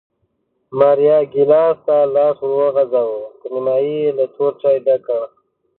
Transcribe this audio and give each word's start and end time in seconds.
ماریا 0.77 1.17
ګېلاس 1.33 1.77
ته 1.85 1.97
لاس 2.13 2.37
ور 2.43 2.51
وغځاوه، 2.59 3.21
تر 3.39 3.49
نیمایي 3.53 3.95
یې 4.03 4.11
له 4.17 4.25
تور 4.35 4.51
چای 4.61 4.77
ډک 4.85 5.01
کړ 5.05 5.23